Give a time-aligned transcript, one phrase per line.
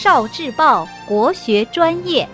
[0.00, 2.28] 少智报国学专业，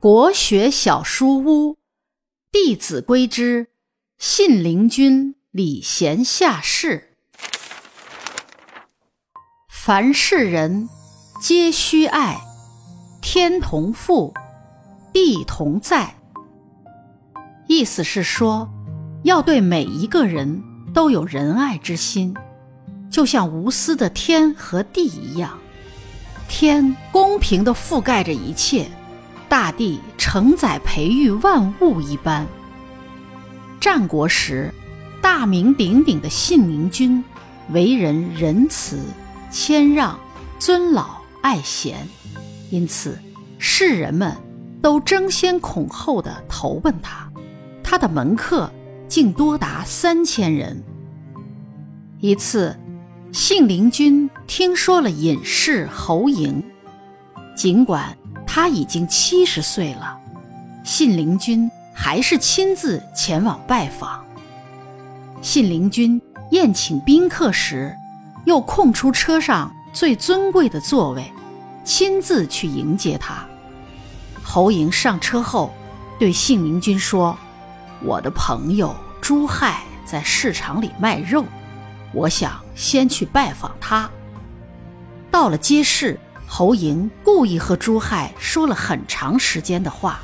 [0.00, 1.74] 国学小书屋
[2.50, 3.66] 《弟子规》之
[4.16, 7.18] 信陵君礼贤下士，
[9.68, 10.88] 凡是人
[11.42, 12.40] 皆须爱，
[13.20, 14.32] 天同覆，
[15.12, 16.15] 地同在。
[17.76, 18.66] 意思是说，
[19.22, 20.62] 要对每一个人
[20.94, 22.34] 都有仁爱之心，
[23.10, 25.58] 就像无私的天和地一样。
[26.48, 28.86] 天公平地覆盖着一切，
[29.46, 32.46] 大地承载培育万物一般。
[33.78, 34.72] 战国时，
[35.20, 37.22] 大名鼎鼎的信陵君，
[37.72, 38.98] 为人仁慈、
[39.50, 40.18] 谦让、
[40.58, 42.08] 尊老爱贤，
[42.70, 43.18] 因此
[43.58, 44.34] 世人们
[44.80, 47.30] 都争先恐后地投奔他。
[47.96, 48.70] 他的门客
[49.08, 50.84] 竟多达三千人。
[52.20, 52.78] 一次，
[53.32, 56.62] 信陵君听说了隐士侯嬴，
[57.56, 58.14] 尽管
[58.46, 60.14] 他已经七十岁了，
[60.84, 64.22] 信陵君还是亲自前往拜访。
[65.40, 67.96] 信陵君宴请宾客时，
[68.44, 71.32] 又空出车上最尊贵的座位，
[71.82, 73.46] 亲自去迎接他。
[74.42, 75.72] 侯嬴上车后，
[76.18, 77.34] 对信陵君说。
[78.02, 81.44] 我的朋友朱亥在市场里卖肉，
[82.12, 84.08] 我想先去拜访他。
[85.30, 90.20] 到了街市，侯嬴故意和朱亥说了很长时间的话，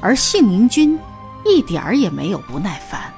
[0.00, 0.98] 而信陵君
[1.44, 3.12] 一点儿也没有不耐烦，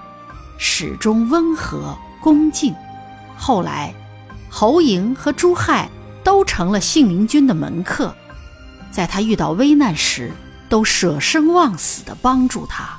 [0.59, 2.75] 始终温和恭敬。
[3.37, 3.93] 后来，
[4.49, 5.89] 侯嬴和朱亥
[6.25, 8.15] 都成了信陵君的门客，
[8.91, 10.33] 在他遇到危难时，
[10.69, 12.99] 都舍生忘死地帮助他。